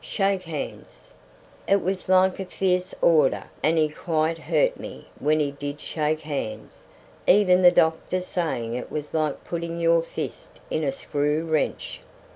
Shake 0.00 0.44
hands." 0.44 1.12
It 1.66 1.82
was 1.82 2.08
like 2.08 2.38
a 2.38 2.44
fierce 2.44 2.94
order, 3.02 3.50
and 3.64 3.76
he 3.76 3.88
quite 3.88 4.38
hurt 4.38 4.78
me 4.78 5.08
when 5.18 5.38
we 5.38 5.50
did 5.50 5.80
shake 5.80 6.20
hands, 6.20 6.86
even 7.26 7.62
the 7.62 7.72
doctor 7.72 8.20
saying 8.20 8.74
it 8.74 8.92
was 8.92 9.12
like 9.12 9.42
putting 9.42 9.80
your 9.80 10.02
fist 10.02 10.60
in 10.70 10.84
a 10.84 10.92
screw 10.92 11.44
wrench. 11.44 12.00